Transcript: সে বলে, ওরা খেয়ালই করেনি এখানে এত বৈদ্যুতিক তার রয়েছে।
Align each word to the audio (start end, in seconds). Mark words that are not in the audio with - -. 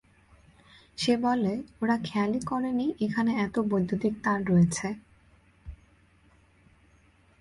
সে 0.97 1.13
বলে, 1.17 1.53
ওরা 1.81 1.95
খেয়ালই 2.03 2.41
করেনি 2.45 2.87
এখানে 2.99 3.31
এত 3.45 3.55
বৈদ্যুতিক 3.71 4.13
তার 4.23 4.39
রয়েছে। 4.45 4.87